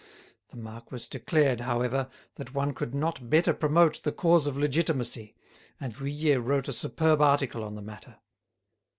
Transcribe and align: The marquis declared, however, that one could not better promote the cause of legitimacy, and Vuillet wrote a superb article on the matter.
The 0.49 0.57
marquis 0.57 1.05
declared, 1.11 1.61
however, 1.61 2.09
that 2.33 2.55
one 2.55 2.73
could 2.73 2.95
not 2.95 3.29
better 3.29 3.53
promote 3.53 4.01
the 4.01 4.11
cause 4.11 4.47
of 4.47 4.57
legitimacy, 4.57 5.35
and 5.79 5.93
Vuillet 5.93 6.41
wrote 6.43 6.67
a 6.67 6.73
superb 6.73 7.21
article 7.21 7.63
on 7.63 7.75
the 7.75 7.83
matter. 7.83 8.15